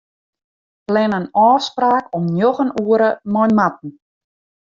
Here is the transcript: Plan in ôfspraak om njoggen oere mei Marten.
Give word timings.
Plan 0.87 1.13
in 1.17 1.27
ôfspraak 1.47 2.05
om 2.17 2.23
njoggen 2.37 2.73
oere 2.83 3.09
mei 3.33 3.51
Marten. 3.57 3.91